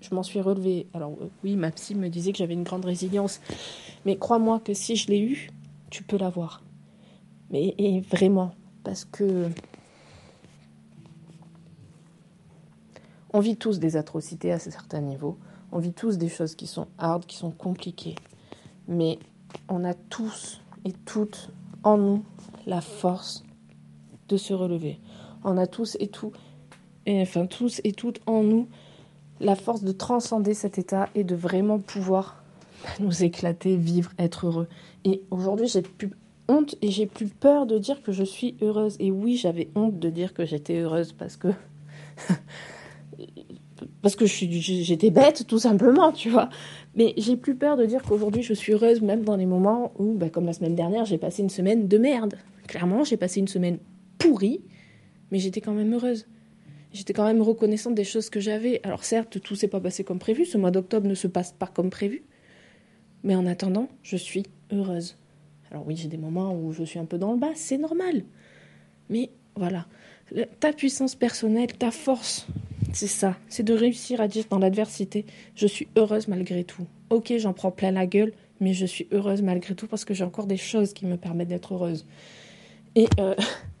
je 0.00 0.14
m'en 0.14 0.22
suis 0.22 0.40
relevée. 0.40 0.88
Alors 0.94 1.16
oui, 1.44 1.56
ma 1.56 1.70
psy 1.70 1.94
me 1.94 2.08
disait 2.08 2.32
que 2.32 2.38
j'avais 2.38 2.54
une 2.54 2.64
grande 2.64 2.84
résilience, 2.84 3.40
mais 4.04 4.16
crois-moi 4.16 4.60
que 4.64 4.74
si 4.74 4.96
je 4.96 5.08
l'ai 5.08 5.20
eu, 5.20 5.50
tu 5.90 6.02
peux 6.02 6.18
l'avoir. 6.18 6.62
Mais 7.52 7.74
et 7.78 8.00
vraiment, 8.00 8.52
parce 8.82 9.04
que 9.04 9.48
on 13.34 13.40
vit 13.40 13.56
tous 13.56 13.78
des 13.78 13.96
atrocités 13.96 14.52
à 14.52 14.58
certains 14.58 15.00
niveaux. 15.00 15.38
On 15.70 15.78
vit 15.78 15.92
tous 15.92 16.18
des 16.18 16.28
choses 16.28 16.54
qui 16.54 16.66
sont 16.66 16.88
hard, 16.98 17.24
qui 17.26 17.36
sont 17.36 17.50
compliquées. 17.50 18.14
Mais 18.88 19.18
on 19.68 19.84
a 19.84 19.94
tous 19.94 20.60
et 20.84 20.92
toutes 20.92 21.50
en 21.82 21.96
nous 21.96 22.24
la 22.66 22.80
force 22.80 23.44
de 24.28 24.36
se 24.36 24.52
relever. 24.52 24.98
On 25.44 25.56
a 25.56 25.66
tous 25.66 25.96
et 26.00 26.08
tout, 26.08 26.32
enfin 27.08 27.46
tous 27.46 27.80
et 27.84 27.92
toutes 27.92 28.20
en 28.26 28.42
nous 28.42 28.68
la 29.40 29.56
force 29.56 29.82
de 29.82 29.92
transcender 29.92 30.54
cet 30.54 30.78
état 30.78 31.08
et 31.14 31.24
de 31.24 31.34
vraiment 31.34 31.78
pouvoir 31.80 32.42
nous 33.00 33.24
éclater, 33.24 33.76
vivre, 33.76 34.12
être 34.18 34.46
heureux. 34.46 34.68
Et 35.04 35.22
aujourd'hui, 35.30 35.66
j'ai 35.66 35.82
plus 35.82 36.10
honte 36.48 36.76
et 36.82 36.90
j'ai 36.90 37.06
plus 37.06 37.26
peur 37.26 37.66
de 37.66 37.78
dire 37.78 38.02
que 38.02 38.12
je 38.12 38.24
suis 38.24 38.56
heureuse. 38.62 38.96
Et 39.00 39.10
oui, 39.10 39.36
j'avais 39.36 39.68
honte 39.74 39.98
de 39.98 40.10
dire 40.10 40.34
que 40.34 40.44
j'étais 40.44 40.78
heureuse 40.78 41.12
parce 41.12 41.36
que 41.36 41.48
parce 44.02 44.16
que 44.16 44.26
j'étais 44.26 45.10
bête 45.10 45.46
tout 45.46 45.58
simplement, 45.58 46.12
tu 46.12 46.30
vois. 46.30 46.48
Mais 46.94 47.14
j'ai 47.16 47.36
plus 47.36 47.54
peur 47.54 47.76
de 47.76 47.86
dire 47.86 48.02
qu'aujourd'hui 48.02 48.42
je 48.42 48.54
suis 48.54 48.72
heureuse 48.72 49.00
même 49.00 49.24
dans 49.24 49.36
les 49.36 49.46
moments 49.46 49.92
où, 49.98 50.14
bah, 50.14 50.28
comme 50.28 50.46
la 50.46 50.52
semaine 50.52 50.74
dernière, 50.74 51.04
j'ai 51.04 51.18
passé 51.18 51.42
une 51.42 51.50
semaine 51.50 51.88
de 51.88 51.98
merde. 51.98 52.34
Clairement, 52.66 53.04
j'ai 53.04 53.16
passé 53.16 53.40
une 53.40 53.48
semaine 53.48 53.78
pourrie, 54.18 54.62
mais 55.30 55.38
j'étais 55.38 55.60
quand 55.60 55.72
même 55.72 55.92
heureuse. 55.94 56.26
J'étais 56.92 57.14
quand 57.14 57.24
même 57.24 57.40
reconnaissante 57.40 57.94
des 57.94 58.04
choses 58.04 58.28
que 58.28 58.38
j'avais. 58.38 58.80
Alors 58.82 59.04
certes, 59.04 59.40
tout 59.40 59.54
s'est 59.54 59.68
pas 59.68 59.80
passé 59.80 60.04
comme 60.04 60.18
prévu, 60.18 60.44
ce 60.44 60.58
mois 60.58 60.70
d'octobre 60.70 61.08
ne 61.08 61.14
se 61.14 61.26
passe 61.26 61.52
pas 61.52 61.66
comme 61.66 61.90
prévu, 61.90 62.24
mais 63.24 63.34
en 63.34 63.46
attendant, 63.46 63.88
je 64.02 64.16
suis 64.16 64.44
heureuse. 64.70 65.16
Alors 65.72 65.86
oui, 65.86 65.96
j'ai 65.96 66.08
des 66.08 66.18
moments 66.18 66.54
où 66.54 66.72
je 66.72 66.84
suis 66.84 66.98
un 66.98 67.06
peu 67.06 67.16
dans 67.16 67.32
le 67.32 67.38
bas, 67.38 67.52
c'est 67.54 67.78
normal. 67.78 68.24
Mais 69.08 69.30
voilà, 69.56 69.86
ta 70.60 70.72
puissance 70.72 71.14
personnelle, 71.14 71.72
ta 71.72 71.90
force, 71.90 72.46
c'est 72.92 73.06
ça, 73.06 73.36
c'est 73.48 73.62
de 73.62 73.72
réussir 73.72 74.20
à 74.20 74.28
dire 74.28 74.44
dans 74.50 74.58
l'adversité, 74.58 75.24
je 75.56 75.66
suis 75.66 75.88
heureuse 75.96 76.28
malgré 76.28 76.64
tout. 76.64 76.86
Ok, 77.08 77.32
j'en 77.38 77.54
prends 77.54 77.70
plein 77.70 77.90
la 77.90 78.06
gueule, 78.06 78.32
mais 78.60 78.74
je 78.74 78.84
suis 78.84 79.08
heureuse 79.12 79.40
malgré 79.40 79.74
tout 79.74 79.86
parce 79.86 80.04
que 80.04 80.12
j'ai 80.12 80.24
encore 80.24 80.46
des 80.46 80.58
choses 80.58 80.92
qui 80.92 81.06
me 81.06 81.16
permettent 81.16 81.48
d'être 81.48 81.72
heureuse. 81.72 82.04
Et 82.94 83.08
euh, 83.18 83.34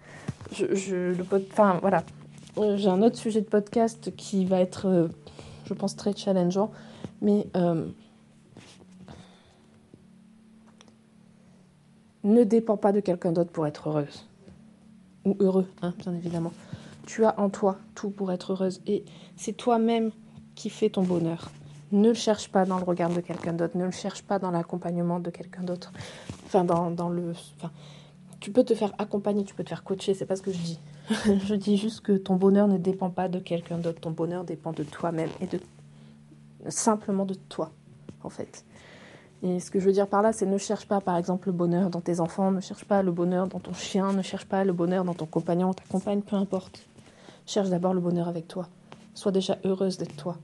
je, 0.52 1.14
enfin 1.50 1.78
voilà, 1.82 2.04
euh, 2.56 2.78
j'ai 2.78 2.88
un 2.88 3.02
autre 3.02 3.18
sujet 3.18 3.42
de 3.42 3.46
podcast 3.46 4.12
qui 4.16 4.46
va 4.46 4.60
être, 4.60 4.86
euh, 4.86 5.08
je 5.66 5.74
pense, 5.74 5.94
très 5.94 6.16
challengeant, 6.16 6.70
mais 7.20 7.46
ne 12.24 12.44
dépend 12.44 12.76
pas 12.76 12.92
de 12.92 13.00
quelqu'un 13.00 13.32
d'autre 13.32 13.50
pour 13.50 13.66
être 13.66 13.88
heureuse. 13.88 14.26
Ou 15.24 15.36
heureux, 15.40 15.66
hein, 15.82 15.94
bien 15.98 16.14
évidemment. 16.14 16.52
Tu 17.06 17.24
as 17.24 17.38
en 17.38 17.48
toi 17.48 17.78
tout 17.94 18.10
pour 18.10 18.32
être 18.32 18.52
heureuse. 18.52 18.80
Et 18.86 19.04
c'est 19.36 19.56
toi-même 19.56 20.10
qui 20.54 20.70
fais 20.70 20.90
ton 20.90 21.02
bonheur. 21.02 21.50
Ne 21.90 22.08
le 22.08 22.14
cherche 22.14 22.48
pas 22.48 22.64
dans 22.64 22.78
le 22.78 22.84
regard 22.84 23.10
de 23.10 23.20
quelqu'un 23.20 23.52
d'autre. 23.52 23.76
Ne 23.76 23.84
le 23.84 23.90
cherche 23.90 24.22
pas 24.22 24.38
dans 24.38 24.50
l'accompagnement 24.50 25.20
de 25.20 25.30
quelqu'un 25.30 25.62
d'autre. 25.62 25.92
Enfin, 26.46 26.64
dans, 26.64 26.90
dans 26.90 27.08
le. 27.08 27.32
Enfin, 27.58 27.70
tu 28.40 28.50
peux 28.50 28.64
te 28.64 28.74
faire 28.74 28.92
accompagner, 28.98 29.44
tu 29.44 29.54
peux 29.54 29.62
te 29.62 29.68
faire 29.68 29.84
coacher, 29.84 30.14
c'est 30.14 30.26
pas 30.26 30.36
ce 30.36 30.42
que 30.42 30.52
je 30.52 30.58
dis. 30.58 30.78
je 31.46 31.54
dis 31.54 31.76
juste 31.76 32.00
que 32.00 32.12
ton 32.12 32.36
bonheur 32.36 32.66
ne 32.66 32.78
dépend 32.78 33.10
pas 33.10 33.28
de 33.28 33.38
quelqu'un 33.38 33.78
d'autre. 33.78 34.00
Ton 34.00 34.10
bonheur 34.10 34.44
dépend 34.44 34.72
de 34.72 34.82
toi-même 34.84 35.30
et 35.40 35.46
de 35.46 35.60
simplement 36.68 37.24
de 37.24 37.34
toi, 37.34 37.70
en 38.22 38.30
fait. 38.30 38.64
Et 39.42 39.58
ce 39.58 39.70
que 39.72 39.80
je 39.80 39.86
veux 39.86 39.92
dire 39.92 40.06
par 40.06 40.22
là, 40.22 40.32
c'est 40.32 40.46
ne 40.46 40.56
cherche 40.56 40.86
pas, 40.86 41.00
par 41.00 41.16
exemple, 41.16 41.48
le 41.48 41.52
bonheur 41.52 41.90
dans 41.90 42.00
tes 42.00 42.20
enfants, 42.20 42.52
ne 42.52 42.60
cherche 42.60 42.84
pas 42.84 43.02
le 43.02 43.10
bonheur 43.10 43.48
dans 43.48 43.58
ton 43.58 43.72
chien, 43.72 44.12
ne 44.12 44.22
cherche 44.22 44.44
pas 44.44 44.62
le 44.64 44.72
bonheur 44.72 45.04
dans 45.04 45.14
ton 45.14 45.26
compagnon, 45.26 45.72
ta 45.72 45.82
compagne, 45.90 46.22
peu 46.22 46.36
importe. 46.36 46.86
Cherche 47.44 47.68
d'abord 47.68 47.92
le 47.92 48.00
bonheur 48.00 48.28
avec 48.28 48.46
toi. 48.46 48.68
Sois 49.14 49.32
déjà 49.32 49.58
heureuse 49.64 49.98
d'être 49.98 50.14
toi. 50.14 50.36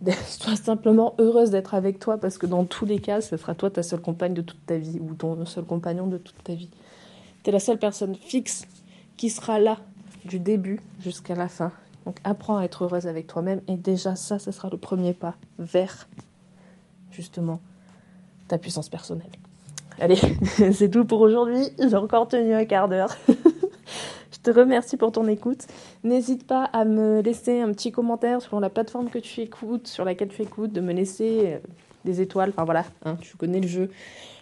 Sois 0.26 0.54
simplement 0.54 1.14
heureuse 1.18 1.50
d'être 1.50 1.74
avec 1.74 1.98
toi 1.98 2.18
parce 2.18 2.38
que 2.38 2.46
dans 2.46 2.64
tous 2.64 2.86
les 2.86 3.00
cas, 3.00 3.20
ce 3.20 3.36
sera 3.36 3.54
toi 3.56 3.68
ta 3.68 3.82
seule 3.82 4.00
compagne 4.00 4.32
de 4.32 4.42
toute 4.42 4.64
ta 4.64 4.78
vie 4.78 5.00
ou 5.00 5.14
ton 5.14 5.44
seul 5.44 5.64
compagnon 5.64 6.06
de 6.06 6.16
toute 6.16 6.42
ta 6.44 6.54
vie. 6.54 6.70
Tu 7.42 7.50
es 7.50 7.52
la 7.52 7.60
seule 7.60 7.78
personne 7.78 8.14
fixe 8.14 8.64
qui 9.16 9.28
sera 9.28 9.58
là 9.58 9.78
du 10.24 10.38
début 10.38 10.80
jusqu'à 11.00 11.34
la 11.34 11.48
fin. 11.48 11.72
Donc 12.06 12.18
apprends 12.24 12.58
à 12.58 12.64
être 12.64 12.84
heureuse 12.84 13.06
avec 13.06 13.26
toi-même 13.26 13.60
et 13.66 13.76
déjà 13.76 14.14
ça, 14.14 14.38
ce 14.38 14.52
sera 14.52 14.70
le 14.70 14.78
premier 14.78 15.12
pas 15.12 15.34
vers 15.58 16.08
justement 17.10 17.60
ta 18.50 18.58
puissance 18.58 18.88
personnelle. 18.88 19.30
Allez, 20.00 20.16
c'est 20.72 20.90
tout 20.90 21.04
pour 21.04 21.20
aujourd'hui. 21.20 21.68
J'ai 21.78 21.96
encore 21.96 22.26
tenu 22.28 22.52
un 22.52 22.64
quart 22.64 22.88
d'heure. 22.88 23.16
Je 23.28 24.38
te 24.42 24.50
remercie 24.50 24.96
pour 24.96 25.12
ton 25.12 25.28
écoute. 25.28 25.66
N'hésite 26.02 26.46
pas 26.46 26.64
à 26.64 26.84
me 26.84 27.20
laisser 27.20 27.60
un 27.60 27.72
petit 27.72 27.92
commentaire 27.92 28.42
sur 28.42 28.58
la 28.58 28.70
plateforme 28.70 29.08
que 29.08 29.18
tu 29.18 29.40
écoutes, 29.40 29.86
sur 29.86 30.04
laquelle 30.04 30.28
tu 30.28 30.42
écoutes, 30.42 30.72
de 30.72 30.80
me 30.80 30.92
laisser 30.92 31.42
euh, 31.44 31.58
des 32.04 32.20
étoiles. 32.20 32.50
Enfin 32.50 32.64
voilà, 32.64 32.84
hein, 33.04 33.16
tu 33.20 33.36
connais 33.36 33.60
le 33.60 33.68
jeu. 33.68 33.90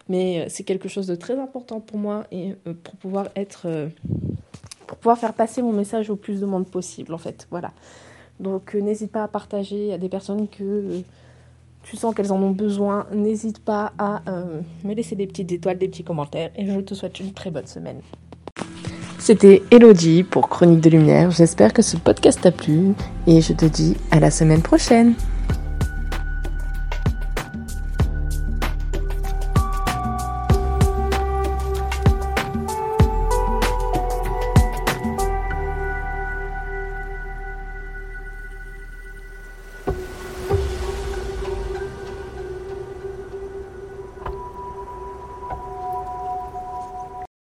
Mais 0.08 0.40
euh, 0.40 0.44
c'est 0.48 0.62
quelque 0.62 0.88
chose 0.88 1.06
de 1.06 1.14
très 1.14 1.38
important 1.38 1.80
pour 1.80 1.98
moi 1.98 2.24
et 2.32 2.54
euh, 2.66 2.72
pour 2.82 2.96
pouvoir 2.96 3.28
être. 3.36 3.90
pour 4.86 4.96
pouvoir 4.96 5.18
faire 5.18 5.34
passer 5.34 5.60
mon 5.60 5.72
message 5.72 6.08
au 6.08 6.16
plus 6.16 6.40
de 6.40 6.46
monde 6.46 6.66
possible, 6.66 7.12
en 7.12 7.18
fait. 7.18 7.46
Voilà. 7.50 7.72
Donc 8.40 8.74
n'hésite 8.74 9.10
pas 9.12 9.24
à 9.24 9.28
partager 9.28 9.92
à 9.92 9.98
des 9.98 10.08
personnes 10.08 10.48
que 10.48 11.02
tu 11.82 11.96
sens 11.96 12.14
qu'elles 12.14 12.32
en 12.32 12.42
ont 12.42 12.50
besoin, 12.50 13.06
n'hésite 13.12 13.60
pas 13.60 13.92
à 13.98 14.22
euh, 14.28 14.60
me 14.84 14.94
laisser 14.94 15.16
des 15.16 15.26
petites 15.26 15.50
étoiles, 15.52 15.78
des 15.78 15.88
petits 15.88 16.04
commentaires 16.04 16.50
et 16.56 16.66
je 16.66 16.80
te 16.80 16.94
souhaite 16.94 17.20
une 17.20 17.32
très 17.32 17.50
bonne 17.50 17.66
semaine. 17.66 18.00
C'était 19.18 19.62
Elodie 19.70 20.22
pour 20.22 20.48
Chronique 20.48 20.80
de 20.80 20.90
Lumière. 20.90 21.30
J'espère 21.30 21.72
que 21.72 21.82
ce 21.82 21.96
podcast 21.96 22.40
t'a 22.40 22.52
plu 22.52 22.94
et 23.26 23.40
je 23.40 23.52
te 23.52 23.64
dis 23.64 23.96
à 24.10 24.20
la 24.20 24.30
semaine 24.30 24.62
prochaine. 24.62 25.14